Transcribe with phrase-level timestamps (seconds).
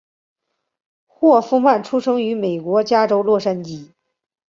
[1.05, 3.91] 霍夫曼出生于美国加州洛杉矶。